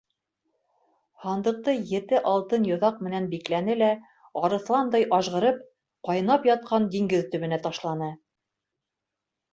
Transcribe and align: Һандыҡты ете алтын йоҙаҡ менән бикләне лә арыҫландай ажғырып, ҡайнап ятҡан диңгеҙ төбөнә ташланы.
Һандыҡты 1.25 1.75
ете 1.89 2.21
алтын 2.31 2.65
йоҙаҡ 2.69 2.97
менән 3.09 3.27
бикләне 3.33 3.75
лә 3.83 3.91
арыҫландай 4.47 5.05
ажғырып, 5.19 5.61
ҡайнап 6.11 6.49
ятҡан 6.53 6.89
диңгеҙ 6.97 7.29
төбөнә 7.37 7.61
ташланы. 7.69 8.09